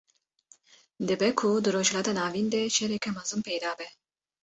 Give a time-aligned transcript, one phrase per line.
[1.07, 3.87] Dibe ku di rojhilata navîn de şereke mezin peyda be